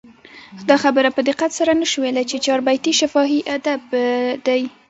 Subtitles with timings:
[0.69, 3.81] دا خبره په دقت سره نه سو ویلي، چي چاربیتې شفاهي ادب
[4.45, 4.61] دئ.